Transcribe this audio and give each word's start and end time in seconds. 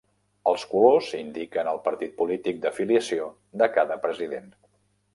Els 0.51 0.63
colors 0.71 1.09
indiquen 1.17 1.69
el 1.75 1.79
partit 1.89 2.17
polític 2.23 2.65
d'afiliació 2.65 3.31
de 3.63 3.71
cada 3.79 4.03
president. 4.09 4.53